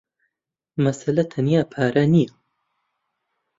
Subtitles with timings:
[0.83, 2.33] مەسەلە تەنیا پارە نییە.